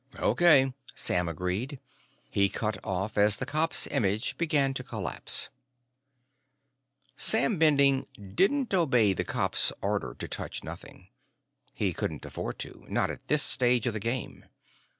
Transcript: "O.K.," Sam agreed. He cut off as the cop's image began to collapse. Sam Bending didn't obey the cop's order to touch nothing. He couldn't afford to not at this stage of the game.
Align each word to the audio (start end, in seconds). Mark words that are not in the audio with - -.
"O.K.," 0.17 0.73
Sam 0.95 1.29
agreed. 1.29 1.79
He 2.31 2.49
cut 2.49 2.79
off 2.83 3.19
as 3.19 3.37
the 3.37 3.45
cop's 3.45 3.85
image 3.85 4.35
began 4.35 4.73
to 4.73 4.83
collapse. 4.83 5.49
Sam 7.15 7.59
Bending 7.59 8.07
didn't 8.33 8.73
obey 8.73 9.13
the 9.13 9.23
cop's 9.23 9.71
order 9.79 10.15
to 10.17 10.27
touch 10.27 10.63
nothing. 10.63 11.09
He 11.71 11.93
couldn't 11.93 12.25
afford 12.25 12.57
to 12.65 12.83
not 12.89 13.11
at 13.11 13.27
this 13.27 13.43
stage 13.43 13.85
of 13.85 13.93
the 13.93 13.99
game. 13.99 14.45